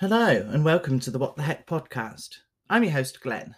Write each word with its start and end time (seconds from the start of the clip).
Hello, 0.00 0.26
and 0.26 0.64
welcome 0.64 0.98
to 0.98 1.12
the 1.12 1.20
What 1.20 1.36
the 1.36 1.42
Heck 1.42 1.68
podcast. 1.68 2.38
I'm 2.68 2.82
your 2.82 2.92
host, 2.92 3.20
Glen. 3.20 3.54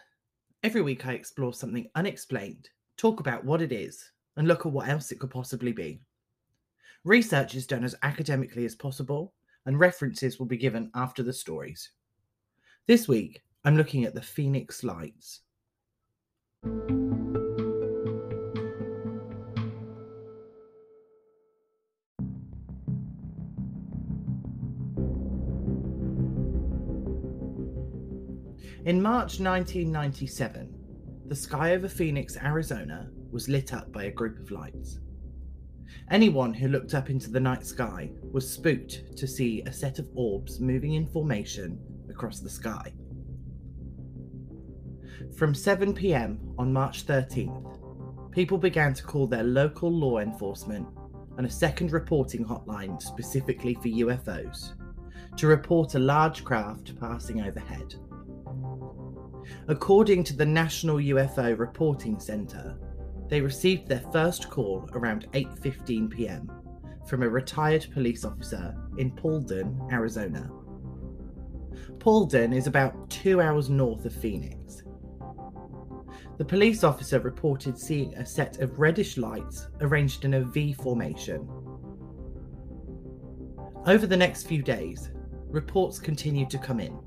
Every 0.62 0.82
week 0.82 1.06
I 1.06 1.14
explore 1.14 1.54
something 1.54 1.88
unexplained, 1.94 2.68
talk 2.98 3.20
about 3.20 3.46
what 3.46 3.62
it 3.62 3.72
is, 3.72 4.12
and 4.36 4.46
look 4.46 4.66
at 4.66 4.72
what 4.72 4.86
else 4.86 5.10
it 5.10 5.18
could 5.18 5.30
possibly 5.30 5.72
be. 5.72 6.02
Research 7.04 7.54
is 7.54 7.66
done 7.66 7.84
as 7.84 7.94
academically 8.02 8.66
as 8.66 8.74
possible, 8.74 9.32
and 9.64 9.80
references 9.80 10.38
will 10.38 10.44
be 10.44 10.58
given 10.58 10.90
after 10.94 11.22
the 11.22 11.32
stories. 11.32 11.92
This 12.86 13.08
week, 13.08 13.42
I'm 13.64 13.78
looking 13.78 14.04
at 14.04 14.12
the 14.12 14.20
Phoenix 14.20 14.84
Lights. 14.84 15.40
In 28.86 29.02
March 29.02 29.40
1997, 29.40 30.72
the 31.26 31.34
sky 31.34 31.72
over 31.72 31.88
Phoenix, 31.88 32.36
Arizona 32.36 33.10
was 33.32 33.48
lit 33.48 33.74
up 33.74 33.90
by 33.90 34.04
a 34.04 34.12
group 34.12 34.38
of 34.38 34.52
lights. 34.52 35.00
Anyone 36.12 36.54
who 36.54 36.68
looked 36.68 36.94
up 36.94 37.10
into 37.10 37.28
the 37.28 37.40
night 37.40 37.66
sky 37.66 38.12
was 38.30 38.48
spooked 38.48 39.16
to 39.16 39.26
see 39.26 39.60
a 39.62 39.72
set 39.72 39.98
of 39.98 40.08
orbs 40.14 40.60
moving 40.60 40.92
in 40.92 41.04
formation 41.04 41.80
across 42.08 42.38
the 42.38 42.48
sky. 42.48 42.92
From 45.36 45.52
7 45.52 45.92
pm 45.92 46.38
on 46.56 46.72
March 46.72 47.06
13th, 47.06 48.30
people 48.30 48.56
began 48.56 48.94
to 48.94 49.02
call 49.02 49.26
their 49.26 49.42
local 49.42 49.90
law 49.90 50.20
enforcement 50.20 50.86
and 51.38 51.44
a 51.44 51.50
second 51.50 51.90
reporting 51.90 52.44
hotline 52.44 53.02
specifically 53.02 53.74
for 53.74 53.88
UFOs 53.88 54.74
to 55.38 55.48
report 55.48 55.96
a 55.96 55.98
large 55.98 56.44
craft 56.44 56.96
passing 57.00 57.40
overhead. 57.40 57.96
According 59.68 60.24
to 60.24 60.36
the 60.36 60.46
National 60.46 60.96
UFO 60.96 61.58
Reporting 61.58 62.18
Center, 62.18 62.78
they 63.28 63.40
received 63.40 63.88
their 63.88 64.04
first 64.12 64.50
call 64.50 64.88
around 64.92 65.26
8:15 65.32 66.10
p.m. 66.10 66.50
from 67.06 67.22
a 67.22 67.28
retired 67.28 67.86
police 67.92 68.24
officer 68.24 68.76
in 68.98 69.10
Paulden, 69.10 69.90
Arizona. 69.92 70.50
Paulden 71.98 72.54
is 72.54 72.66
about 72.66 73.10
2 73.10 73.40
hours 73.40 73.68
north 73.68 74.04
of 74.04 74.14
Phoenix. 74.14 74.82
The 76.38 76.44
police 76.44 76.84
officer 76.84 77.18
reported 77.18 77.78
seeing 77.78 78.14
a 78.14 78.26
set 78.26 78.60
of 78.60 78.78
reddish 78.78 79.16
lights 79.16 79.68
arranged 79.80 80.24
in 80.24 80.34
a 80.34 80.44
V 80.44 80.74
formation. 80.74 81.48
Over 83.86 84.06
the 84.06 84.16
next 84.16 84.46
few 84.46 84.62
days, 84.62 85.10
reports 85.48 85.98
continued 85.98 86.50
to 86.50 86.58
come 86.58 86.80
in. 86.80 86.98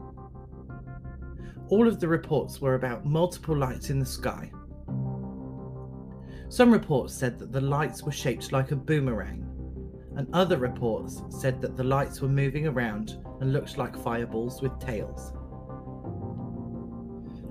All 1.69 1.87
of 1.87 1.99
the 1.99 2.07
reports 2.07 2.59
were 2.59 2.73
about 2.73 3.05
multiple 3.05 3.55
lights 3.55 3.91
in 3.91 3.99
the 3.99 4.05
sky. 4.05 4.51
Some 6.49 6.71
reports 6.71 7.13
said 7.13 7.37
that 7.37 7.51
the 7.51 7.61
lights 7.61 8.01
were 8.01 8.11
shaped 8.11 8.51
like 8.51 8.71
a 8.71 8.75
boomerang, 8.75 9.45
and 10.17 10.27
other 10.33 10.57
reports 10.57 11.21
said 11.29 11.61
that 11.61 11.77
the 11.77 11.83
lights 11.83 12.21
were 12.21 12.27
moving 12.27 12.65
around 12.65 13.23
and 13.39 13.53
looked 13.53 13.77
like 13.77 13.95
fireballs 14.03 14.63
with 14.63 14.79
tails. 14.79 15.31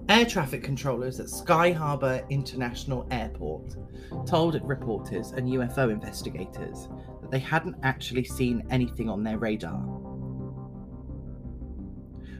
Air 0.08 0.24
traffic 0.24 0.64
controllers 0.64 1.20
at 1.20 1.28
Sky 1.28 1.70
Harbor 1.70 2.24
International 2.28 3.06
Airport 3.12 3.76
told 4.26 4.60
reporters 4.64 5.30
and 5.30 5.48
UFO 5.48 5.92
investigators 5.92 6.88
that 7.20 7.30
they 7.30 7.38
hadn't 7.38 7.76
actually 7.84 8.24
seen 8.24 8.66
anything 8.70 9.08
on 9.08 9.22
their 9.22 9.38
radar. 9.38 9.80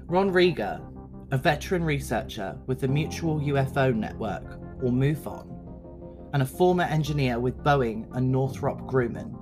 Ron 0.06 0.30
Rieger, 0.32 0.80
a 1.30 1.36
veteran 1.36 1.84
researcher 1.84 2.58
with 2.66 2.80
the 2.80 2.88
Mutual 2.88 3.38
UFO 3.40 3.94
Network, 3.94 4.58
or 4.82 4.90
MUFON, 4.90 6.30
and 6.32 6.42
a 6.42 6.46
former 6.46 6.84
engineer 6.84 7.38
with 7.38 7.62
Boeing 7.62 8.06
and 8.12 8.32
Northrop 8.32 8.80
Grumman, 8.82 9.34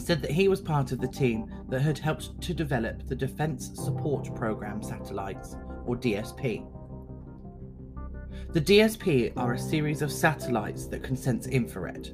said 0.00 0.22
that 0.22 0.30
he 0.30 0.46
was 0.46 0.60
part 0.60 0.92
of 0.92 1.00
the 1.00 1.08
team 1.08 1.52
that 1.68 1.82
had 1.82 1.98
helped 1.98 2.40
to 2.42 2.54
develop 2.54 3.06
the 3.08 3.16
Defense 3.16 3.72
Support 3.74 4.32
Program 4.36 4.80
satellites, 4.80 5.56
or 5.86 5.96
DSP. 5.96 6.64
The 8.52 8.60
DSP 8.60 9.32
are 9.36 9.54
a 9.54 9.58
series 9.58 10.02
of 10.02 10.12
satellites 10.12 10.86
that 10.86 11.02
can 11.02 11.16
sense 11.16 11.48
infrared. 11.48 12.10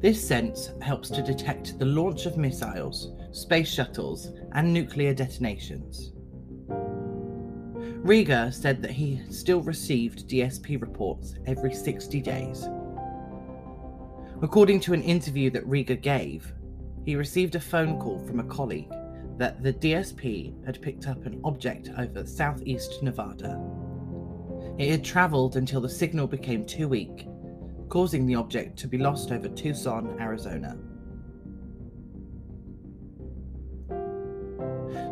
This 0.00 0.24
sense 0.24 0.70
helps 0.80 1.10
to 1.10 1.22
detect 1.22 1.80
the 1.80 1.84
launch 1.84 2.26
of 2.26 2.36
missiles, 2.36 3.12
space 3.32 3.68
shuttles, 3.68 4.30
and 4.52 4.72
nuclear 4.72 5.12
detonations. 5.12 6.12
Rieger 8.04 8.52
said 8.52 8.80
that 8.82 8.92
he 8.92 9.20
still 9.28 9.60
received 9.60 10.28
DSP 10.28 10.80
reports 10.80 11.34
every 11.46 11.74
60 11.74 12.20
days. 12.20 12.68
According 14.40 14.80
to 14.80 14.92
an 14.92 15.02
interview 15.02 15.50
that 15.50 15.68
Rieger 15.68 16.00
gave, 16.00 16.52
he 17.04 17.16
received 17.16 17.56
a 17.56 17.60
phone 17.60 17.98
call 17.98 18.18
from 18.20 18.38
a 18.38 18.44
colleague 18.44 18.92
that 19.36 19.62
the 19.62 19.72
DSP 19.72 20.64
had 20.64 20.80
picked 20.80 21.08
up 21.08 21.26
an 21.26 21.40
object 21.44 21.90
over 21.98 22.24
southeast 22.24 23.02
Nevada. 23.02 23.60
It 24.78 24.90
had 24.90 25.04
travelled 25.04 25.56
until 25.56 25.80
the 25.80 25.88
signal 25.88 26.28
became 26.28 26.64
too 26.64 26.88
weak, 26.88 27.26
causing 27.88 28.26
the 28.26 28.36
object 28.36 28.78
to 28.78 28.88
be 28.88 28.98
lost 28.98 29.32
over 29.32 29.48
Tucson, 29.48 30.16
Arizona. 30.20 30.78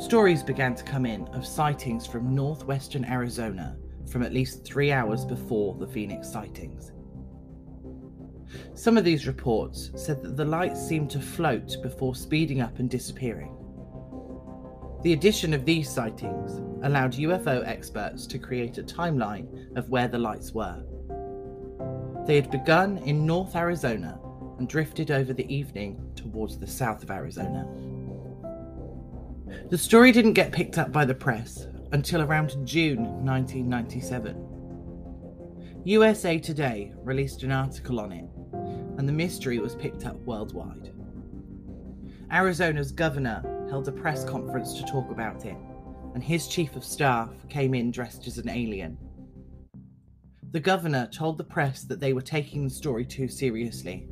Stories 0.07 0.45
began 0.45 0.73
to 0.77 0.85
come 0.85 1.05
in 1.05 1.27
of 1.35 1.45
sightings 1.45 2.07
from 2.07 2.33
northwestern 2.33 3.05
Arizona 3.07 3.77
from 4.09 4.23
at 4.23 4.33
least 4.33 4.65
three 4.65 4.93
hours 4.93 5.25
before 5.25 5.75
the 5.75 5.87
Phoenix 5.89 6.31
sightings. 6.31 6.93
Some 8.75 8.97
of 8.97 9.03
these 9.03 9.27
reports 9.27 9.91
said 9.97 10.23
that 10.23 10.37
the 10.37 10.45
lights 10.45 10.81
seemed 10.81 11.11
to 11.11 11.19
float 11.19 11.83
before 11.83 12.15
speeding 12.15 12.61
up 12.61 12.79
and 12.79 12.89
disappearing. 12.89 13.53
The 15.03 15.13
addition 15.13 15.53
of 15.53 15.65
these 15.65 15.91
sightings 15.91 16.53
allowed 16.85 17.15
UFO 17.15 17.67
experts 17.67 18.29
to 18.29 18.39
create 18.39 18.79
a 18.79 18.85
timeline 18.85 19.77
of 19.77 19.91
where 19.91 20.07
the 20.07 20.21
lights 20.21 20.53
were. 20.53 20.85
They 22.29 22.37
had 22.37 22.53
begun 22.53 22.99
in 22.99 23.27
North 23.27 23.57
Arizona 23.57 24.21
and 24.61 24.69
drifted 24.69 25.11
over 25.11 25.33
the 25.33 25.53
evening 25.53 26.01
towards 26.15 26.59
the 26.59 26.69
south 26.69 27.03
of 27.03 27.11
Arizona. 27.11 27.67
The 29.65 29.79
story 29.79 30.13
didn't 30.13 30.35
get 30.35 30.53
picked 30.53 30.79
up 30.79 30.93
by 30.93 31.05
the 31.05 31.15
press 31.15 31.67
until 31.91 32.23
around 32.23 32.55
June 32.65 33.03
1997. 33.25 35.83
USA 35.85 36.39
Today 36.39 36.93
released 37.03 37.43
an 37.43 37.51
article 37.51 37.99
on 37.99 38.13
it, 38.13 38.29
and 38.97 39.09
the 39.09 39.13
mystery 39.13 39.59
was 39.59 39.75
picked 39.75 40.07
up 40.07 40.17
worldwide. 40.21 40.93
Arizona's 42.31 42.93
governor 42.93 43.43
held 43.69 43.89
a 43.89 43.93
press 43.93 44.25
conference 44.25 44.75
to 44.75 44.85
talk 44.85 45.11
about 45.11 45.45
it, 45.45 45.57
and 46.15 46.23
his 46.23 46.47
chief 46.47 46.77
of 46.77 46.85
staff 46.85 47.31
came 47.49 47.75
in 47.75 47.91
dressed 47.91 48.29
as 48.29 48.39
an 48.39 48.49
alien. 48.49 48.97
The 50.53 50.61
governor 50.61 51.09
told 51.09 51.39
the 51.39 51.45
press 51.45 51.83
that 51.83 51.99
they 51.99 52.13
were 52.13 52.23
taking 52.23 52.63
the 52.65 52.71
story 52.71 53.05
too 53.05 53.27
seriously. 53.27 54.07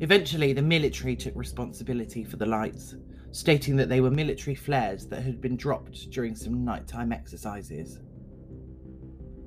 Eventually, 0.00 0.52
the 0.52 0.62
military 0.62 1.16
took 1.16 1.34
responsibility 1.36 2.24
for 2.24 2.36
the 2.36 2.46
lights, 2.46 2.96
stating 3.30 3.76
that 3.76 3.88
they 3.88 4.00
were 4.00 4.10
military 4.10 4.54
flares 4.54 5.06
that 5.06 5.22
had 5.22 5.40
been 5.40 5.56
dropped 5.56 6.10
during 6.10 6.34
some 6.34 6.64
nighttime 6.64 7.12
exercises. 7.12 8.00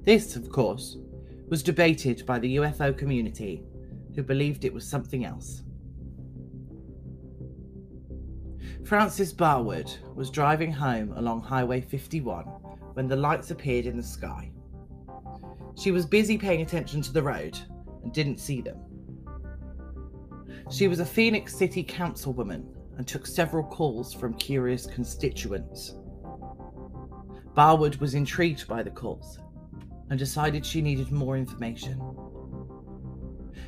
This, 0.04 0.36
of 0.36 0.50
course, 0.50 0.98
was 1.50 1.64
debated 1.64 2.26
by 2.26 2.40
the 2.40 2.56
UFO 2.58 2.98
community, 2.98 3.64
who 4.16 4.24
believed 4.24 4.66
it 4.66 4.74
was 4.74 4.88
something 4.88 5.26
else. 5.26 5.64
Frances 8.84 9.34
Barwood 9.34 9.96
was 10.16 10.30
driving 10.30 10.72
home 10.72 11.14
along 11.18 11.42
Highway 11.42 11.82
51 11.82 12.46
when 12.94 13.08
the 13.08 13.16
lights 13.16 13.52
appeared 13.52 13.86
in 13.86 13.96
the 13.96 14.04
sky. 14.04 14.52
She 15.76 15.92
was 15.92 16.06
busy 16.06 16.38
paying 16.38 16.62
attention 16.62 17.02
to 17.04 17.14
the 17.14 17.22
road 17.22 17.58
and 18.04 18.12
didn't 18.12 18.40
see 18.40 18.62
them. 18.62 18.80
She 20.70 20.88
was 20.88 21.00
a 21.00 21.06
Phoenix 21.06 21.56
City 21.56 21.84
Councilwoman 21.84 22.66
and 22.98 23.08
took 23.08 23.26
several 23.26 23.64
calls 23.64 24.14
from 24.14 24.34
curious 24.34 24.86
constituents. 24.86 25.96
Barwood 27.56 27.98
was 27.98 28.14
intrigued 28.14 28.68
by 28.68 28.84
the 28.84 28.92
calls 28.92 29.40
and 30.10 30.18
decided 30.18 30.66
she 30.66 30.82
needed 30.82 31.12
more 31.12 31.38
information. 31.38 32.00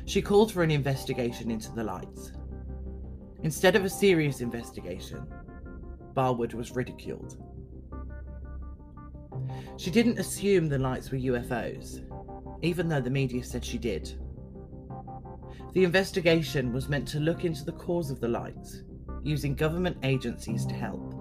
She 0.06 0.22
called 0.22 0.52
for 0.52 0.62
an 0.62 0.70
investigation 0.70 1.50
into 1.50 1.72
the 1.72 1.84
lights. 1.84 2.32
Instead 3.42 3.76
of 3.76 3.84
a 3.84 3.90
serious 3.90 4.40
investigation, 4.40 5.26
Barwood 6.14 6.54
was 6.54 6.72
ridiculed. 6.72 7.36
She 9.76 9.90
didn't 9.90 10.18
assume 10.18 10.68
the 10.68 10.78
lights 10.78 11.10
were 11.10 11.18
UFOs, 11.18 12.04
even 12.62 12.88
though 12.88 13.00
the 13.00 13.10
media 13.10 13.42
said 13.42 13.64
she 13.64 13.78
did. 13.78 14.14
The 15.72 15.84
investigation 15.84 16.72
was 16.72 16.88
meant 16.88 17.08
to 17.08 17.20
look 17.20 17.44
into 17.44 17.64
the 17.64 17.72
cause 17.72 18.10
of 18.10 18.20
the 18.20 18.28
lights 18.28 18.84
using 19.24 19.54
government 19.54 19.96
agencies 20.02 20.64
to 20.66 20.74
help. 20.74 21.14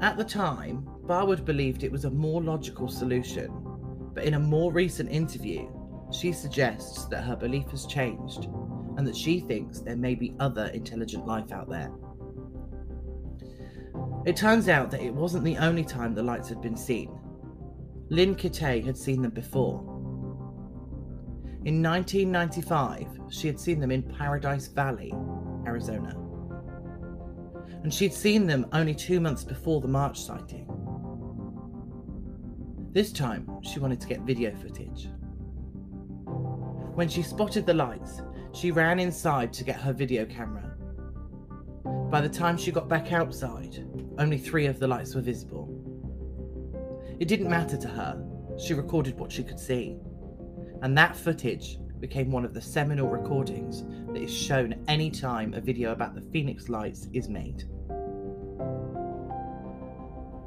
At 0.00 0.16
the 0.16 0.24
time, 0.24 0.86
Barwood 1.06 1.44
believed 1.44 1.82
it 1.82 1.90
was 1.90 2.04
a 2.04 2.10
more 2.10 2.42
logical 2.42 2.86
solution, 2.86 3.50
but 4.14 4.24
in 4.24 4.34
a 4.34 4.38
more 4.38 4.72
recent 4.72 5.10
interview, 5.10 5.68
she 6.12 6.32
suggests 6.32 7.06
that 7.06 7.24
her 7.24 7.34
belief 7.34 7.68
has 7.70 7.86
changed 7.86 8.44
and 8.96 9.06
that 9.06 9.16
she 9.16 9.40
thinks 9.40 9.80
there 9.80 9.96
may 9.96 10.14
be 10.14 10.34
other 10.38 10.66
intelligent 10.66 11.26
life 11.26 11.50
out 11.50 11.68
there. 11.68 11.92
It 14.26 14.36
turns 14.36 14.68
out 14.68 14.90
that 14.90 15.02
it 15.02 15.14
wasn't 15.14 15.44
the 15.44 15.56
only 15.56 15.84
time 15.84 16.14
the 16.14 16.22
lights 16.22 16.48
had 16.48 16.60
been 16.60 16.76
seen. 16.76 17.10
Lynn 18.08 18.34
Kitei 18.34 18.84
had 18.84 18.96
seen 18.96 19.22
them 19.22 19.30
before. 19.32 19.80
In 21.64 21.82
1995, 21.82 23.06
she 23.30 23.46
had 23.46 23.58
seen 23.58 23.80
them 23.80 23.90
in 23.90 24.02
Paradise 24.02 24.68
Valley, 24.68 25.12
Arizona. 25.76 26.16
And 27.82 27.92
she'd 27.92 28.14
seen 28.14 28.46
them 28.46 28.66
only 28.72 28.94
two 28.94 29.20
months 29.20 29.44
before 29.44 29.80
the 29.80 29.88
March 29.88 30.20
sighting. 30.20 30.66
This 32.92 33.12
time, 33.12 33.46
she 33.62 33.78
wanted 33.78 34.00
to 34.00 34.08
get 34.08 34.20
video 34.22 34.54
footage. 34.54 35.08
When 36.94 37.08
she 37.08 37.22
spotted 37.22 37.66
the 37.66 37.74
lights, 37.74 38.22
she 38.52 38.70
ran 38.70 38.98
inside 38.98 39.52
to 39.52 39.64
get 39.64 39.78
her 39.78 39.92
video 39.92 40.24
camera. 40.24 40.72
By 42.10 42.22
the 42.22 42.28
time 42.28 42.56
she 42.56 42.72
got 42.72 42.88
back 42.88 43.12
outside, 43.12 43.86
only 44.18 44.38
three 44.38 44.66
of 44.66 44.78
the 44.78 44.88
lights 44.88 45.14
were 45.14 45.20
visible. 45.20 45.68
It 47.20 47.28
didn't 47.28 47.50
matter 47.50 47.76
to 47.76 47.88
her, 47.88 48.24
she 48.58 48.72
recorded 48.72 49.18
what 49.18 49.30
she 49.30 49.44
could 49.44 49.60
see. 49.60 49.98
And 50.80 50.96
that 50.96 51.14
footage 51.14 51.78
became 52.06 52.30
one 52.30 52.44
of 52.44 52.54
the 52.54 52.60
seminal 52.60 53.08
recordings 53.08 53.82
that 54.12 54.22
is 54.22 54.32
shown 54.32 54.80
any 54.86 55.10
time 55.10 55.52
a 55.54 55.60
video 55.60 55.90
about 55.90 56.14
the 56.14 56.20
Phoenix 56.30 56.68
Lights 56.68 57.08
is 57.12 57.28
made. 57.28 57.64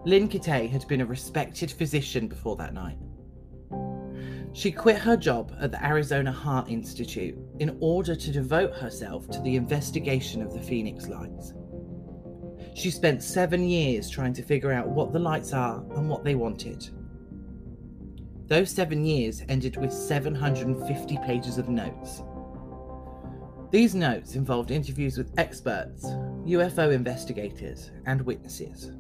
Lynn 0.06 0.30
Kitei 0.30 0.70
had 0.70 0.88
been 0.88 1.02
a 1.02 1.06
respected 1.06 1.70
physician 1.70 2.30
before 2.30 2.56
that 2.56 2.74
night. 2.74 2.98
She 4.54 4.72
quit 4.72 5.00
her 5.00 5.18
job 5.18 5.54
at 5.60 5.72
the 5.72 5.86
Arizona 5.86 6.32
Heart 6.32 6.70
Institute 6.70 7.38
in 7.60 7.78
order 7.82 8.16
to 8.16 8.32
devote 8.32 8.74
herself 8.74 9.30
to 9.32 9.42
the 9.42 9.58
investigation 9.58 10.42
of 10.42 10.54
the 10.54 10.62
Phoenix 10.62 11.10
Lights. 11.10 11.54
She 12.74 12.90
spent 12.90 13.22
seven 13.22 13.68
years 13.68 14.10
trying 14.10 14.32
to 14.36 14.44
figure 14.44 14.72
out 14.72 14.88
what 14.88 15.12
the 15.12 15.20
lights 15.20 15.52
are 15.52 15.84
and 15.98 16.08
what 16.08 16.24
they 16.24 16.36
wanted. 16.36 16.90
Those 18.50 18.72
seven 18.72 19.06
years 19.06 19.44
ended 19.48 19.78
with 19.78 19.94
750 19.94 21.18
pages 21.20 21.60
of 21.60 21.70
notes. 21.70 22.24
These 23.70 23.94
notes 23.94 24.34
involved 24.34 24.72
interviews 24.72 25.20
with 25.20 25.32
experts, 25.38 26.04
UFO 26.04 26.92
investigators, 26.92 27.92
and 28.08 28.20
witnesses. 28.22 28.92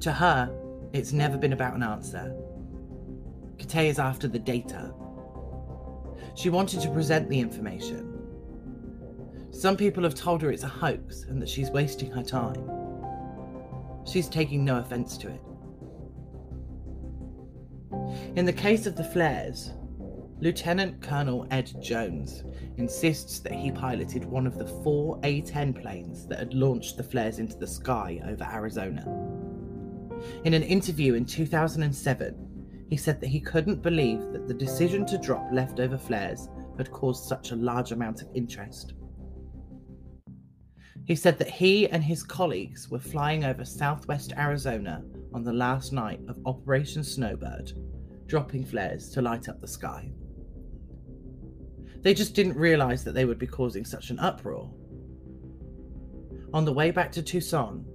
To 0.00 0.12
her, 0.12 0.54
it's 0.92 1.14
never 1.14 1.38
been 1.38 1.54
about 1.54 1.76
an 1.76 1.82
answer. 1.82 2.36
Kitei 3.56 3.88
is 3.88 3.98
after 3.98 4.28
the 4.28 4.38
data. 4.38 4.92
She 6.34 6.50
wanted 6.50 6.82
to 6.82 6.90
present 6.90 7.30
the 7.30 7.40
information. 7.40 8.10
Some 9.50 9.78
people 9.78 10.02
have 10.02 10.14
told 10.14 10.42
her 10.42 10.50
it's 10.50 10.62
a 10.62 10.68
hoax 10.68 11.22
and 11.22 11.40
that 11.40 11.48
she's 11.48 11.70
wasting 11.70 12.10
her 12.10 12.22
time. 12.22 12.68
She's 14.04 14.28
taking 14.28 14.62
no 14.62 14.76
offense 14.76 15.16
to 15.18 15.28
it. 15.28 15.40
In 18.36 18.44
the 18.44 18.52
case 18.52 18.86
of 18.86 18.96
the 18.96 19.04
flares, 19.04 19.70
Lieutenant 20.40 21.00
Colonel 21.00 21.46
Ed 21.52 21.72
Jones 21.80 22.42
insists 22.78 23.38
that 23.38 23.52
he 23.52 23.70
piloted 23.70 24.24
one 24.24 24.44
of 24.44 24.58
the 24.58 24.66
four 24.66 25.20
A 25.22 25.40
10 25.42 25.72
planes 25.72 26.26
that 26.26 26.40
had 26.40 26.52
launched 26.52 26.96
the 26.96 27.04
flares 27.04 27.38
into 27.38 27.56
the 27.56 27.66
sky 27.66 28.20
over 28.26 28.42
Arizona. 28.42 29.04
In 30.42 30.52
an 30.52 30.64
interview 30.64 31.14
in 31.14 31.24
2007, 31.24 32.86
he 32.90 32.96
said 32.96 33.20
that 33.20 33.28
he 33.28 33.38
couldn't 33.38 33.82
believe 33.82 34.20
that 34.32 34.48
the 34.48 34.54
decision 34.54 35.06
to 35.06 35.18
drop 35.18 35.46
leftover 35.52 35.96
flares 35.96 36.48
had 36.76 36.90
caused 36.90 37.28
such 37.28 37.52
a 37.52 37.56
large 37.56 37.92
amount 37.92 38.20
of 38.20 38.28
interest. 38.34 38.94
He 41.04 41.14
said 41.14 41.38
that 41.38 41.50
he 41.50 41.88
and 41.88 42.02
his 42.02 42.24
colleagues 42.24 42.90
were 42.90 42.98
flying 42.98 43.44
over 43.44 43.64
southwest 43.64 44.32
Arizona 44.36 45.04
on 45.32 45.44
the 45.44 45.52
last 45.52 45.92
night 45.92 46.18
of 46.26 46.38
Operation 46.46 47.04
Snowbird, 47.04 47.72
dropping 48.34 48.64
flares 48.64 49.10
to 49.10 49.22
light 49.22 49.48
up 49.48 49.60
the 49.60 49.68
sky. 49.68 50.10
They 52.02 52.12
just 52.12 52.34
didn't 52.34 52.56
realize 52.56 53.04
that 53.04 53.14
they 53.14 53.26
would 53.26 53.38
be 53.38 53.46
causing 53.46 53.84
such 53.84 54.10
an 54.10 54.18
uproar. 54.18 54.74
On 56.52 56.64
the 56.64 56.72
way 56.72 56.90
back 56.90 57.12
to 57.12 57.22
Tucson, 57.22 57.86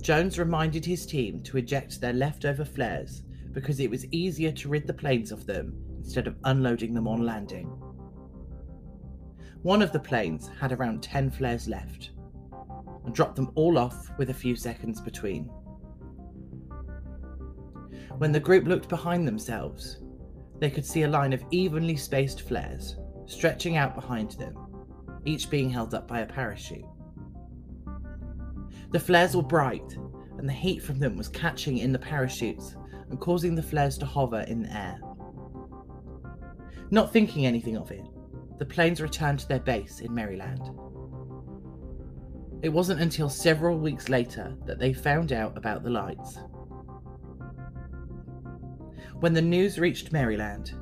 Jones 0.00 0.38
reminded 0.38 0.84
his 0.84 1.06
team 1.06 1.42
to 1.42 1.56
eject 1.56 2.00
their 2.00 2.12
leftover 2.12 2.64
flares 2.64 3.24
because 3.50 3.80
it 3.80 3.90
was 3.90 4.06
easier 4.12 4.52
to 4.52 4.68
rid 4.68 4.86
the 4.86 4.94
planes 4.94 5.32
of 5.32 5.44
them 5.44 5.74
instead 5.98 6.28
of 6.28 6.36
unloading 6.44 6.94
them 6.94 7.08
on 7.08 7.26
landing. 7.26 7.66
One 9.62 9.82
of 9.82 9.90
the 9.90 9.98
planes 9.98 10.48
had 10.60 10.70
around 10.70 11.02
10 11.02 11.32
flares 11.32 11.66
left 11.66 12.12
and 13.04 13.12
dropped 13.12 13.34
them 13.34 13.50
all 13.56 13.76
off 13.76 14.16
with 14.18 14.30
a 14.30 14.34
few 14.34 14.54
seconds 14.54 15.00
between. 15.00 15.50
When 18.20 18.32
the 18.32 18.38
group 18.38 18.66
looked 18.66 18.90
behind 18.90 19.26
themselves, 19.26 19.96
they 20.58 20.68
could 20.68 20.84
see 20.84 21.04
a 21.04 21.08
line 21.08 21.32
of 21.32 21.42
evenly 21.50 21.96
spaced 21.96 22.42
flares 22.42 22.98
stretching 23.24 23.78
out 23.78 23.94
behind 23.94 24.32
them, 24.32 24.54
each 25.24 25.48
being 25.48 25.70
held 25.70 25.94
up 25.94 26.06
by 26.06 26.20
a 26.20 26.26
parachute. 26.26 26.84
The 28.90 29.00
flares 29.00 29.34
were 29.34 29.42
bright, 29.42 29.96
and 30.36 30.46
the 30.46 30.52
heat 30.52 30.82
from 30.82 30.98
them 30.98 31.16
was 31.16 31.28
catching 31.28 31.78
in 31.78 31.92
the 31.92 31.98
parachutes 31.98 32.76
and 33.08 33.18
causing 33.18 33.54
the 33.54 33.62
flares 33.62 33.96
to 33.96 34.04
hover 34.04 34.40
in 34.40 34.64
the 34.64 34.76
air. 34.76 35.00
Not 36.90 37.14
thinking 37.14 37.46
anything 37.46 37.78
of 37.78 37.90
it, 37.90 38.04
the 38.58 38.66
planes 38.66 39.00
returned 39.00 39.38
to 39.38 39.48
their 39.48 39.60
base 39.60 40.00
in 40.00 40.14
Maryland. 40.14 40.60
It 42.60 42.68
wasn't 42.68 43.00
until 43.00 43.30
several 43.30 43.78
weeks 43.78 44.10
later 44.10 44.54
that 44.66 44.78
they 44.78 44.92
found 44.92 45.32
out 45.32 45.56
about 45.56 45.82
the 45.82 45.88
lights. 45.88 46.38
When 49.20 49.34
the 49.34 49.42
news 49.42 49.78
reached 49.78 50.12
Maryland, 50.12 50.72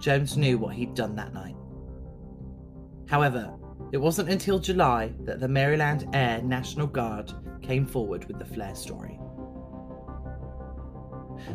Jones 0.00 0.38
knew 0.38 0.56
what 0.56 0.74
he'd 0.74 0.94
done 0.94 1.14
that 1.16 1.34
night. 1.34 1.54
However, 3.06 3.52
it 3.92 3.98
wasn't 3.98 4.30
until 4.30 4.58
July 4.58 5.12
that 5.24 5.40
the 5.40 5.48
Maryland 5.48 6.08
Air 6.14 6.40
National 6.40 6.86
Guard 6.86 7.30
came 7.60 7.84
forward 7.84 8.24
with 8.24 8.38
the 8.38 8.46
flare 8.46 8.74
story. 8.74 9.20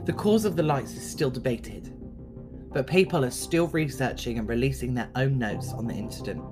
The 0.05 0.13
cause 0.13 0.45
of 0.45 0.55
the 0.55 0.61
lights 0.61 0.93
is 0.93 1.09
still 1.09 1.31
debated, 1.31 1.91
but 2.71 2.85
people 2.85 3.25
are 3.25 3.31
still 3.31 3.65
researching 3.69 4.37
and 4.37 4.47
releasing 4.47 4.93
their 4.93 5.09
own 5.15 5.39
notes 5.39 5.73
on 5.73 5.87
the 5.87 5.95
incident. 5.95 6.43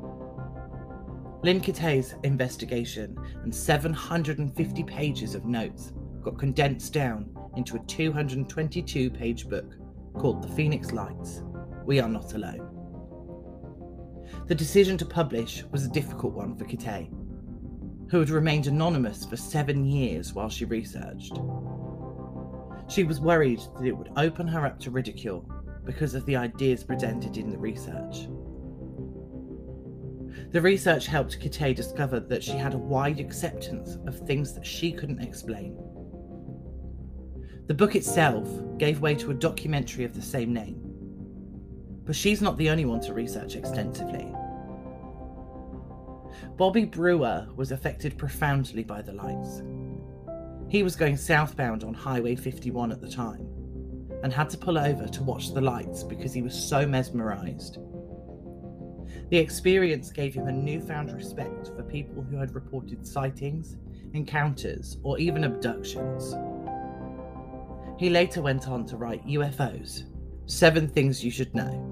Lynn 1.43 1.61
Kitei's 1.61 2.15
investigation 2.23 3.15
and 3.43 3.53
750 3.53 4.83
pages 4.85 5.35
of 5.35 5.45
notes 5.45 5.93
got 6.23 6.39
condensed 6.39 6.91
down 6.91 7.29
into 7.55 7.75
a 7.75 7.85
222 7.85 9.09
page 9.09 9.47
book 9.47 9.75
called 10.13 10.41
The 10.41 10.55
Phoenix 10.55 10.91
Lights 10.91 11.43
We 11.85 11.99
Are 11.99 12.09
Not 12.09 12.33
Alone. 12.33 12.75
The 14.47 14.55
decision 14.55 14.97
to 14.97 15.05
publish 15.05 15.63
was 15.71 15.85
a 15.85 15.89
difficult 15.89 16.33
one 16.33 16.55
for 16.55 16.65
Kitei, 16.65 17.09
who 18.09 18.19
had 18.19 18.29
remained 18.29 18.67
anonymous 18.67 19.25
for 19.25 19.37
seven 19.37 19.85
years 19.85 20.33
while 20.33 20.49
she 20.49 20.65
researched. 20.65 21.39
She 22.87 23.03
was 23.03 23.19
worried 23.19 23.61
that 23.77 23.85
it 23.85 23.97
would 23.97 24.11
open 24.17 24.47
her 24.47 24.65
up 24.65 24.79
to 24.81 24.91
ridicule 24.91 25.49
because 25.83 26.13
of 26.15 26.25
the 26.25 26.35
ideas 26.35 26.83
presented 26.83 27.37
in 27.37 27.49
the 27.49 27.57
research. 27.57 28.27
The 30.51 30.61
research 30.61 31.07
helped 31.07 31.39
Kitei 31.39 31.75
discover 31.75 32.19
that 32.19 32.43
she 32.43 32.51
had 32.51 32.73
a 32.73 32.77
wide 32.77 33.19
acceptance 33.19 33.97
of 34.07 34.19
things 34.19 34.53
that 34.53 34.65
she 34.65 34.91
couldn't 34.91 35.21
explain. 35.21 35.77
The 37.67 37.73
book 37.73 37.95
itself 37.95 38.47
gave 38.77 39.01
way 39.01 39.15
to 39.15 39.31
a 39.31 39.33
documentary 39.33 40.05
of 40.05 40.13
the 40.13 40.21
same 40.21 40.53
name. 40.53 40.79
But 42.05 42.15
she's 42.15 42.39
not 42.41 42.57
the 42.57 42.69
only 42.69 42.85
one 42.85 42.99
to 43.01 43.13
research 43.13 43.55
extensively. 43.55 44.31
Bobby 46.57 46.85
Brewer 46.85 47.47
was 47.55 47.71
affected 47.71 48.19
profoundly 48.19 48.83
by 48.83 49.01
the 49.01 49.13
lights. 49.13 49.63
He 50.67 50.83
was 50.83 50.95
going 50.95 51.17
southbound 51.17 51.83
on 51.83 51.95
Highway 51.95 52.35
51 52.35 52.91
at 52.91 53.01
the 53.01 53.09
time 53.09 53.47
and 54.23 54.31
had 54.31 54.49
to 54.51 54.57
pull 54.57 54.77
over 54.77 55.07
to 55.07 55.23
watch 55.23 55.51
the 55.53 55.61
lights 55.61 56.03
because 56.03 56.33
he 56.33 56.43
was 56.43 56.53
so 56.53 56.85
mesmerized. 56.85 57.79
The 59.29 59.37
experience 59.37 60.11
gave 60.11 60.35
him 60.35 60.47
a 60.47 60.51
newfound 60.51 61.11
respect 61.11 61.67
for 61.75 61.81
people 61.81 62.21
who 62.21 62.37
had 62.37 62.53
reported 62.53 63.07
sightings, 63.07 63.77
encounters, 64.13 64.97
or 65.01 65.17
even 65.17 65.45
abductions. 65.45 66.35
He 67.97 68.09
later 68.09 68.41
went 68.41 68.67
on 68.67 68.85
to 68.87 68.97
write 68.97 69.25
UFOs 69.25 70.03
Seven 70.47 70.87
Things 70.87 71.23
You 71.23 71.31
Should 71.31 71.55
Know. 71.55 71.91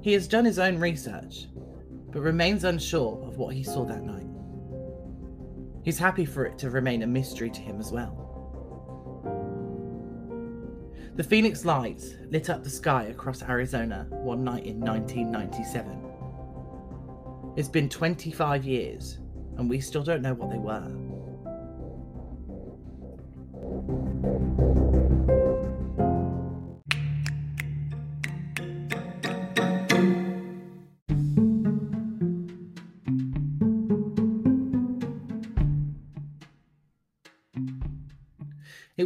He 0.00 0.12
has 0.14 0.26
done 0.26 0.44
his 0.44 0.58
own 0.58 0.78
research, 0.78 1.48
but 2.10 2.20
remains 2.20 2.64
unsure 2.64 3.22
of 3.26 3.36
what 3.36 3.54
he 3.54 3.62
saw 3.62 3.84
that 3.84 4.02
night. 4.02 4.26
He's 5.84 5.98
happy 5.98 6.24
for 6.24 6.44
it 6.44 6.58
to 6.58 6.70
remain 6.70 7.02
a 7.02 7.06
mystery 7.06 7.50
to 7.50 7.60
him 7.60 7.78
as 7.78 7.92
well. 7.92 8.24
The 11.16 11.24
Phoenix 11.24 11.64
Lights 11.64 12.14
lit 12.30 12.48
up 12.48 12.62
the 12.62 12.70
sky 12.70 13.04
across 13.04 13.42
Arizona 13.42 14.06
one 14.10 14.44
night 14.44 14.64
in 14.64 14.80
1997. 14.80 16.04
It's 17.56 17.68
been 17.68 17.88
25 17.88 18.64
years, 18.64 19.18
and 19.56 19.68
we 19.68 19.80
still 19.80 20.02
don't 20.04 20.22
know 20.22 20.34
what 20.34 20.50
they 20.50 20.58
were. 20.58 21.07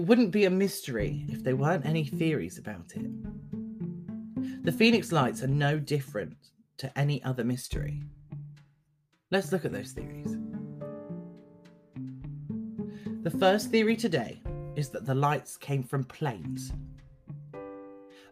It 0.03 0.09
wouldn't 0.09 0.33
be 0.33 0.47
a 0.47 0.51
mystery 0.51 1.25
if 1.29 1.45
there 1.45 1.55
weren't 1.55 1.87
any 1.87 2.05
theories 2.05 2.59
about 2.59 2.97
it. 2.97 4.65
The 4.65 4.73
Phoenix 4.73 5.13
Lights 5.13 5.45
are 5.45 5.47
no 5.47 5.79
different 5.79 6.35
to 6.79 6.99
any 6.99 7.23
other 7.23 7.45
mystery. 7.45 8.03
Let's 9.31 9.53
look 9.53 9.65
at 9.65 9.71
those 9.71 9.93
theories. 9.93 10.37
The 13.23 13.31
first 13.31 13.71
theory 13.71 13.95
today 13.95 14.43
is 14.75 14.89
that 14.89 15.07
the 15.07 15.15
lights 15.15 15.57
came 15.57 15.85
from 15.85 16.03
planes. 16.03 16.73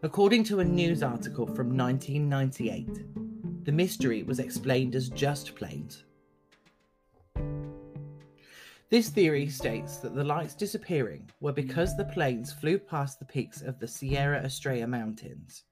According 0.03 0.43
to 0.45 0.59
a 0.59 0.65
news 0.65 1.01
article 1.01 1.45
from 1.45 1.77
1998, 1.77 3.63
the 3.63 3.71
mystery 3.71 4.23
was 4.23 4.39
explained 4.39 4.93
as 4.93 5.07
just 5.07 5.55
planes. 5.55 6.03
This 8.91 9.07
theory 9.07 9.47
states 9.47 9.99
that 9.99 10.15
the 10.15 10.23
lights 10.23 10.53
disappearing 10.53 11.29
were 11.39 11.53
because 11.53 11.95
the 11.95 12.03
planes 12.03 12.51
flew 12.51 12.77
past 12.77 13.19
the 13.19 13.25
peaks 13.25 13.61
of 13.61 13.79
the 13.79 13.87
Sierra 13.87 14.39
Estrella 14.43 14.85
Mountains. 14.85 15.63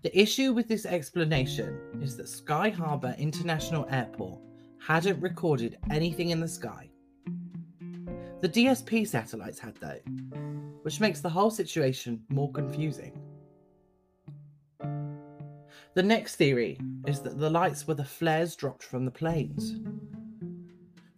The 0.00 0.18
issue 0.18 0.54
with 0.54 0.66
this 0.66 0.86
explanation 0.86 1.78
is 2.00 2.16
that 2.16 2.30
Sky 2.30 2.70
Harbor 2.70 3.14
International 3.18 3.86
Airport 3.90 4.40
hadn't 4.80 5.20
recorded 5.20 5.76
anything 5.90 6.30
in 6.30 6.40
the 6.40 6.48
sky. 6.48 6.88
The 8.40 8.48
DSP 8.48 9.06
satellites 9.06 9.58
had, 9.58 9.76
though, 9.76 10.00
which 10.84 11.00
makes 11.00 11.20
the 11.20 11.28
whole 11.28 11.50
situation 11.50 12.22
more 12.30 12.50
confusing. 12.50 13.12
The 15.92 16.02
next 16.02 16.36
theory 16.36 16.80
is 17.06 17.20
that 17.20 17.38
the 17.38 17.50
lights 17.50 17.86
were 17.86 17.92
the 17.92 18.04
flares 18.04 18.56
dropped 18.56 18.82
from 18.82 19.04
the 19.04 19.10
planes. 19.10 19.74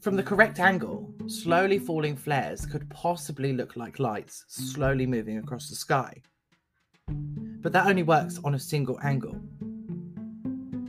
From 0.01 0.17
the 0.17 0.23
correct 0.23 0.61
angle, 0.61 1.13
slowly 1.27 1.79
falling 1.79 2.17
flares 2.17 2.65
could 2.65 2.89
possibly 2.89 3.53
look 3.53 3.77
like 3.77 3.99
lights 3.99 4.47
slowly 4.49 5.07
moving 5.07 5.37
across 5.37 5.69
the 5.69 5.75
sky. 5.75 6.23
But 7.07 7.73
that 7.75 7.87
only 7.87 8.03
works 8.03 8.41
on 8.43 8.55
a 8.55 8.59
single 8.59 8.99
angle. 9.03 9.39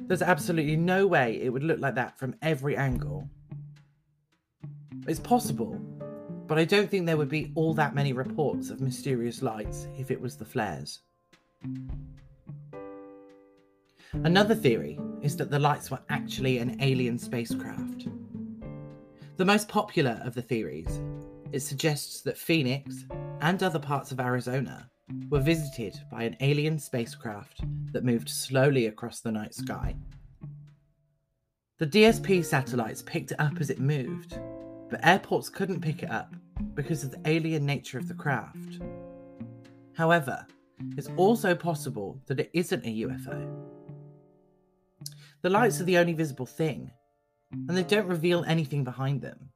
There's 0.08 0.22
absolutely 0.22 0.78
no 0.78 1.08
way 1.08 1.42
it 1.42 1.50
would 1.50 1.64
look 1.64 1.80
like 1.82 1.96
that 1.96 2.18
from 2.18 2.36
every 2.42 2.78
angle. 2.78 3.30
It's 5.06 5.20
possible, 5.20 5.74
but 6.48 6.58
I 6.58 6.64
don't 6.64 6.90
think 6.90 7.06
there 7.06 7.18
would 7.18 7.28
be 7.28 7.52
all 7.56 7.74
that 7.74 7.94
many 7.94 8.14
reports 8.14 8.70
of 8.70 8.80
mysterious 8.80 9.42
lights 9.42 9.88
if 9.98 10.10
it 10.10 10.22
was 10.22 10.38
the 10.38 10.46
flares. 10.46 11.00
Another 14.14 14.56
theory 14.56 14.98
is 15.22 15.36
that 15.36 15.52
the 15.52 15.60
lights 15.60 15.92
were 15.92 16.02
actually 16.10 16.60
an 16.60 16.78
alien 16.82 17.20
spacecraft. 17.20 18.08
The 19.42 19.46
most 19.46 19.68
popular 19.68 20.22
of 20.24 20.36
the 20.36 20.42
theories, 20.44 21.02
it 21.52 21.62
suggests 21.62 22.22
that 22.22 22.38
Phoenix 22.38 23.06
and 23.40 23.64
other 23.64 23.80
parts 23.80 24.12
of 24.12 24.20
Arizona 24.20 24.88
were 25.32 25.40
visited 25.40 26.00
by 26.12 26.22
an 26.26 26.38
alien 26.42 26.78
spacecraft 26.78 27.64
that 27.92 28.04
moved 28.04 28.30
slowly 28.30 28.86
across 28.86 29.20
the 29.20 29.32
night 29.32 29.56
sky. 29.56 29.96
The 31.80 31.88
DSP 31.88 32.46
satellites 32.46 33.02
picked 33.02 33.32
it 33.32 33.40
up 33.40 33.60
as 33.60 33.72
it 33.72 33.80
moved, 33.80 34.40
but 34.92 35.04
airports 35.04 35.50
couldn't 35.50 35.82
pick 35.82 36.04
it 36.04 36.12
up 36.12 36.36
because 36.76 37.04
of 37.04 37.10
the 37.10 37.22
alien 37.26 37.66
nature 37.66 37.98
of 37.98 38.08
the 38.08 38.14
craft. 38.14 38.80
However, 39.94 40.46
it's 40.98 41.10
also 41.18 41.56
possible 41.56 42.22
that 42.28 42.40
it 42.40 42.52
isn't 42.54 42.86
a 42.86 43.02
UFO. 43.08 43.52
The 45.42 45.50
lights 45.50 45.82
are 45.82 45.86
the 45.86 45.98
only 45.98 46.14
visible 46.14 46.46
thing, 46.46 46.92
and 47.52 47.70
they 47.70 47.84
don't 47.84 48.08
reveal 48.08 48.44
anything 48.46 48.84
behind 48.84 49.22
them. 49.22 49.50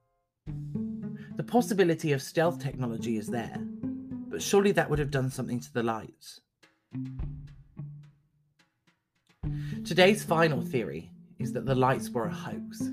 The 1.35 1.43
possibility 1.43 2.11
of 2.11 2.21
stealth 2.21 2.59
technology 2.59 3.17
is 3.17 3.27
there, 3.27 3.57
but 4.27 4.41
surely 4.41 4.71
that 4.73 4.89
would 4.89 4.99
have 4.99 5.11
done 5.11 5.29
something 5.29 5.59
to 5.59 5.73
the 5.73 5.83
lights. 5.83 6.41
Today's 9.85 10.23
final 10.23 10.61
theory 10.61 11.11
is 11.39 11.53
that 11.53 11.65
the 11.65 11.75
lights 11.75 12.09
were 12.09 12.25
a 12.25 12.33
hoax. 12.33 12.89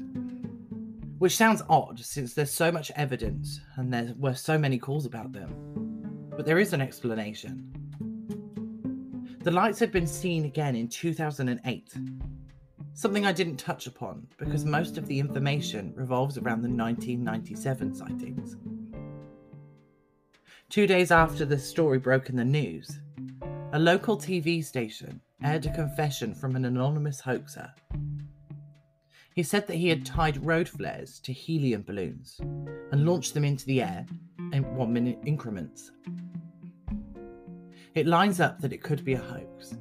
Which 1.19 1.37
sounds 1.37 1.63
odd 1.69 2.01
since 2.01 2.35
there's 2.35 2.51
so 2.51 2.73
much 2.73 2.91
evidence 2.97 3.61
and 3.77 3.93
there 3.93 4.13
were 4.19 4.35
so 4.35 4.59
many 4.59 4.79
calls 4.79 5.07
about 5.07 5.33
them. 5.33 6.31
But 6.37 6.47
there 6.47 6.59
is 6.59 6.73
an 6.73 6.81
explanation. 6.81 7.73
The 9.41 9.51
lights 9.51 9.79
had 9.79 9.93
been 9.93 10.07
seen 10.07 10.45
again 10.45 10.75
in 10.75 10.89
2008 10.89 11.95
something 12.95 13.27
I 13.27 13.33
didn't 13.33 13.57
touch 13.57 13.87
upon 13.87 14.27
because 14.39 14.65
most 14.65 14.99
of 14.99 15.07
the 15.07 15.19
information 15.19 15.93
revolves 15.97 16.39
around 16.39 16.63
the 16.63 16.69
1997 16.69 17.95
sightings. 17.95 18.57
Two 20.69 20.87
days 20.87 21.11
after 21.11 21.45
the 21.45 21.59
story 21.59 21.99
broke 21.99 22.29
in 22.29 22.37
the 22.37 22.45
news, 22.45 22.99
a 23.73 23.79
local 23.79 24.17
TV 24.17 24.65
station 24.65 25.21
aired 25.45 25.67
a 25.67 25.75
confession 25.75 26.35
from 26.35 26.57
an 26.57 26.65
anonymous 26.65 27.21
hoaxer. 27.21 27.73
He 29.35 29.43
said 29.43 29.67
that 29.67 29.77
he 29.77 29.89
had 29.89 30.05
tied 30.05 30.45
road 30.45 30.69
flares 30.69 31.19
to 31.21 31.33
helium 31.33 31.83
balloons 31.83 32.39
and 32.91 33.07
launched 33.07 33.35
them 33.35 33.45
into 33.45 33.67
the 33.67 33.83
air 33.83 34.07
in 34.53 34.63
one 34.77 34.93
minute 34.93 35.19
increments. 35.25 35.91
It 37.95 38.07
lines 38.07 38.41
up 38.41 38.61
that 38.61 38.73
it 38.73 38.83
could 38.83 39.05
be 39.05 39.15
a 39.15 39.19
hoax, 39.19 39.75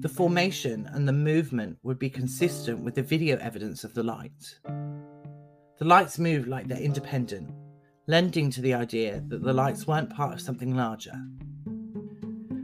the 0.00 0.08
formation 0.08 0.88
and 0.92 1.06
the 1.06 1.12
movement 1.12 1.78
would 1.82 1.98
be 1.98 2.10
consistent 2.10 2.80
with 2.80 2.94
the 2.94 3.02
video 3.02 3.36
evidence 3.38 3.84
of 3.84 3.94
the 3.94 4.02
lights. 4.02 4.60
The 5.78 5.84
lights 5.84 6.18
move 6.18 6.46
like 6.46 6.68
they're 6.68 6.78
independent, 6.78 7.50
lending 8.06 8.50
to 8.50 8.60
the 8.60 8.74
idea 8.74 9.22
that 9.28 9.42
the 9.42 9.52
lights 9.52 9.86
weren't 9.86 10.14
part 10.14 10.32
of 10.32 10.40
something 10.40 10.74
larger. 10.74 11.14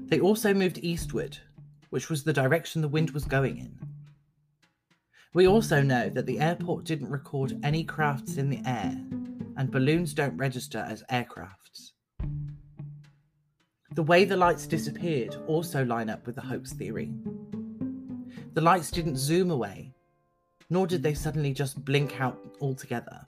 They 0.06 0.20
also 0.20 0.54
moved 0.54 0.78
eastward, 0.82 1.38
which 1.90 2.08
was 2.08 2.25
the 2.25 2.32
direction 2.32 2.82
the 2.82 2.88
wind 2.88 3.11
was 3.11 3.25
going 3.25 3.58
in. 3.58 3.78
We 5.35 5.47
also 5.47 5.82
know 5.82 6.08
that 6.11 6.26
the 6.26 6.40
airport 6.40 6.85
didn't 6.85 7.11
record 7.11 7.58
any 7.62 7.85
crafts 7.85 8.37
in 8.37 8.49
the 8.49 8.62
air, 8.64 8.97
and 9.56 9.70
balloons 9.70 10.14
don't 10.14 10.37
register 10.37 10.78
as 10.88 11.04
aircrafts. 11.11 11.92
The 13.92 14.02
way 14.02 14.25
the 14.25 14.37
lights 14.37 14.66
disappeared 14.66 15.37
also 15.47 15.85
line 15.85 16.11
up 16.11 16.26
with 16.26 16.35
the 16.35 16.42
hoax 16.42 16.73
theory. 16.73 17.11
The 18.52 18.61
lights 18.61 18.90
didn't 18.90 19.16
zoom 19.16 19.50
away, 19.50 19.95
nor 20.68 20.87
did 20.87 21.02
they 21.02 21.14
suddenly 21.14 21.52
just 21.52 21.85
blink 21.85 22.21
out 22.21 22.38
altogether. 22.61 23.25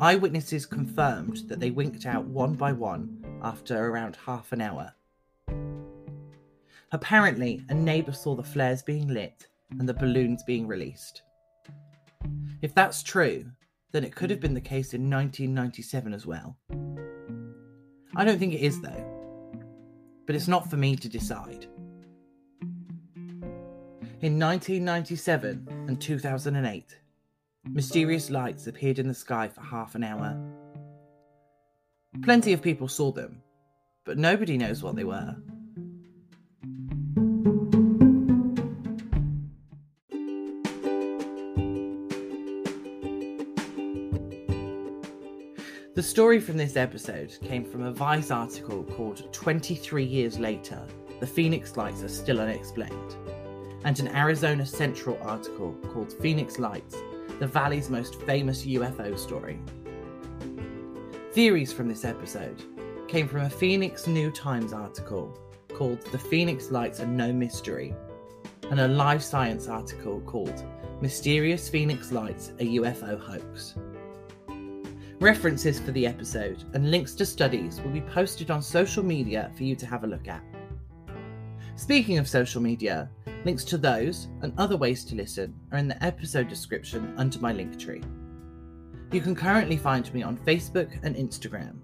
Eyewitnesses 0.00 0.66
confirmed 0.66 1.48
that 1.48 1.60
they 1.60 1.70
winked 1.70 2.04
out 2.04 2.24
one 2.24 2.54
by 2.54 2.72
one 2.72 3.24
after 3.42 3.86
around 3.86 4.16
half 4.26 4.52
an 4.52 4.60
hour. 4.60 4.92
Apparently, 6.90 7.64
a 7.68 7.74
neighbour 7.74 8.12
saw 8.12 8.34
the 8.34 8.42
flares 8.42 8.82
being 8.82 9.06
lit 9.08 9.46
and 9.78 9.88
the 9.88 9.94
balloons 9.94 10.42
being 10.42 10.66
released. 10.66 11.22
If 12.60 12.74
that's 12.74 13.02
true, 13.02 13.46
then 13.92 14.04
it 14.04 14.14
could 14.14 14.30
have 14.30 14.40
been 14.40 14.54
the 14.54 14.60
case 14.60 14.92
in 14.92 15.08
1997 15.08 16.12
as 16.12 16.26
well. 16.26 16.56
I 18.16 18.24
don't 18.24 18.38
think 18.38 18.52
it 18.52 18.60
is, 18.60 18.80
though 18.80 19.11
but 20.26 20.34
it's 20.34 20.48
not 20.48 20.70
for 20.70 20.76
me 20.76 20.96
to 20.96 21.08
decide. 21.08 21.66
In 24.20 24.38
1997 24.38 25.66
and 25.88 26.00
2008, 26.00 26.96
mysterious 27.68 28.30
lights 28.30 28.66
appeared 28.66 28.98
in 28.98 29.08
the 29.08 29.14
sky 29.14 29.48
for 29.48 29.62
half 29.62 29.94
an 29.94 30.04
hour. 30.04 30.36
Plenty 32.22 32.52
of 32.52 32.62
people 32.62 32.86
saw 32.86 33.10
them, 33.10 33.42
but 34.04 34.18
nobody 34.18 34.56
knows 34.56 34.82
what 34.82 34.94
they 34.94 35.04
were. 35.04 35.36
Story 46.12 46.38
from 46.38 46.58
this 46.58 46.76
episode 46.76 47.34
came 47.42 47.64
from 47.64 47.84
a 47.84 47.90
Vice 47.90 48.30
article 48.30 48.84
called 48.84 49.32
23 49.32 50.04
Years 50.04 50.38
Later 50.38 50.86
The 51.20 51.26
Phoenix 51.26 51.74
Lights 51.78 52.02
Are 52.02 52.08
Still 52.08 52.38
Unexplained, 52.38 53.16
and 53.84 53.98
an 53.98 54.08
Arizona 54.08 54.66
Central 54.66 55.18
article 55.22 55.74
called 55.90 56.12
Phoenix 56.20 56.58
Lights, 56.58 56.98
the 57.38 57.46
Valley's 57.46 57.88
most 57.88 58.20
famous 58.24 58.66
UFO 58.66 59.18
story. 59.18 59.58
Theories 61.32 61.72
from 61.72 61.88
this 61.88 62.04
episode 62.04 62.62
came 63.08 63.26
from 63.26 63.40
a 63.46 63.50
Phoenix 63.50 64.06
New 64.06 64.30
Times 64.30 64.74
article 64.74 65.34
called 65.72 66.02
The 66.12 66.18
Phoenix 66.18 66.70
Lights 66.70 67.00
Are 67.00 67.06
No 67.06 67.32
Mystery, 67.32 67.94
and 68.70 68.80
a 68.80 68.88
Live 68.88 69.24
Science 69.24 69.66
article 69.66 70.20
called 70.26 70.62
Mysterious 71.00 71.70
Phoenix 71.70 72.12
Lights, 72.12 72.50
a 72.58 72.76
UFO 72.76 73.18
Hoax. 73.18 73.76
References 75.22 75.78
for 75.78 75.92
the 75.92 76.04
episode 76.04 76.64
and 76.74 76.90
links 76.90 77.14
to 77.14 77.24
studies 77.24 77.80
will 77.80 77.92
be 77.92 78.00
posted 78.00 78.50
on 78.50 78.60
social 78.60 79.04
media 79.04 79.52
for 79.54 79.62
you 79.62 79.76
to 79.76 79.86
have 79.86 80.02
a 80.02 80.06
look 80.08 80.26
at. 80.26 80.42
Speaking 81.76 82.18
of 82.18 82.26
social 82.26 82.60
media, 82.60 83.08
links 83.44 83.62
to 83.66 83.78
those 83.78 84.26
and 84.40 84.52
other 84.58 84.76
ways 84.76 85.04
to 85.04 85.14
listen 85.14 85.54
are 85.70 85.78
in 85.78 85.86
the 85.86 86.04
episode 86.04 86.48
description 86.48 87.14
under 87.18 87.38
my 87.38 87.52
link 87.52 87.78
tree. 87.78 88.02
You 89.12 89.20
can 89.20 89.36
currently 89.36 89.76
find 89.76 90.12
me 90.12 90.24
on 90.24 90.38
Facebook 90.38 90.98
and 91.04 91.14
Instagram. 91.14 91.76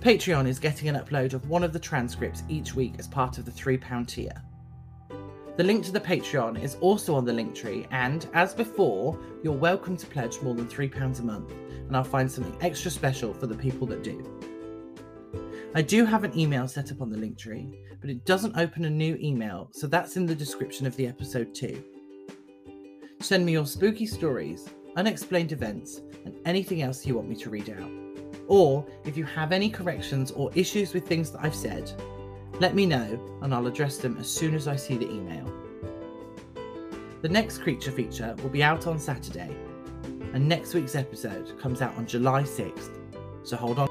Patreon 0.00 0.48
is 0.48 0.58
getting 0.58 0.88
an 0.88 0.96
upload 0.96 1.34
of 1.34 1.50
one 1.50 1.64
of 1.64 1.74
the 1.74 1.78
transcripts 1.78 2.44
each 2.48 2.74
week 2.74 2.94
as 2.98 3.06
part 3.06 3.36
of 3.36 3.44
the 3.44 3.50
£3 3.50 4.06
tier. 4.06 4.42
The 5.58 5.64
link 5.64 5.84
to 5.86 5.92
the 5.92 5.98
Patreon 5.98 6.62
is 6.62 6.76
also 6.76 7.16
on 7.16 7.24
the 7.24 7.32
link 7.32 7.52
tree, 7.52 7.84
and 7.90 8.28
as 8.32 8.54
before, 8.54 9.18
you're 9.42 9.52
welcome 9.52 9.96
to 9.96 10.06
pledge 10.06 10.40
more 10.40 10.54
than 10.54 10.68
£3 10.68 11.18
a 11.18 11.22
month, 11.24 11.50
and 11.50 11.96
I'll 11.96 12.04
find 12.04 12.30
something 12.30 12.56
extra 12.60 12.92
special 12.92 13.34
for 13.34 13.48
the 13.48 13.56
people 13.56 13.84
that 13.88 14.04
do. 14.04 14.24
I 15.74 15.82
do 15.82 16.04
have 16.04 16.22
an 16.22 16.38
email 16.38 16.68
set 16.68 16.92
up 16.92 17.02
on 17.02 17.10
the 17.10 17.18
link 17.18 17.36
tree, 17.36 17.76
but 18.00 18.08
it 18.08 18.24
doesn't 18.24 18.56
open 18.56 18.84
a 18.84 18.90
new 18.90 19.18
email, 19.20 19.68
so 19.72 19.88
that's 19.88 20.16
in 20.16 20.26
the 20.26 20.34
description 20.34 20.86
of 20.86 20.94
the 20.94 21.08
episode 21.08 21.52
too. 21.56 21.82
Send 23.18 23.44
me 23.44 23.50
your 23.50 23.66
spooky 23.66 24.06
stories, 24.06 24.68
unexplained 24.94 25.50
events, 25.50 26.02
and 26.24 26.36
anything 26.46 26.82
else 26.82 27.04
you 27.04 27.16
want 27.16 27.28
me 27.28 27.34
to 27.34 27.50
read 27.50 27.70
out. 27.70 27.90
Or 28.46 28.86
if 29.04 29.16
you 29.16 29.24
have 29.24 29.50
any 29.50 29.70
corrections 29.70 30.30
or 30.30 30.52
issues 30.54 30.94
with 30.94 31.08
things 31.08 31.32
that 31.32 31.44
I've 31.44 31.52
said, 31.52 31.92
let 32.60 32.74
me 32.74 32.86
know 32.86 33.18
and 33.42 33.54
I'll 33.54 33.66
address 33.66 33.98
them 33.98 34.16
as 34.18 34.30
soon 34.30 34.54
as 34.54 34.66
I 34.66 34.76
see 34.76 34.96
the 34.96 35.08
email. 35.08 35.50
The 37.22 37.28
next 37.28 37.58
creature 37.58 37.90
feature 37.90 38.34
will 38.42 38.50
be 38.50 38.62
out 38.62 38.86
on 38.86 38.98
Saturday, 38.98 39.56
and 40.32 40.48
next 40.48 40.74
week's 40.74 40.94
episode 40.94 41.58
comes 41.60 41.82
out 41.82 41.96
on 41.96 42.06
July 42.06 42.42
6th, 42.42 42.90
so 43.42 43.56
hold 43.56 43.78
on 43.78 43.87